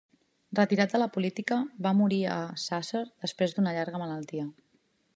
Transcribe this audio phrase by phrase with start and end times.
[0.59, 4.53] Retirat de la política, va morir a Sàsser després d'una llarga malaltia.